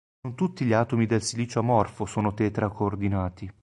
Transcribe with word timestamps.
Non 0.21 0.33
tutti 0.35 0.65
gli 0.65 0.73
atomi 0.73 1.05
nel 1.05 1.21
silicio 1.21 1.59
amorfo 1.59 2.07
sono 2.07 2.33
tetra-coordinati. 2.33 3.53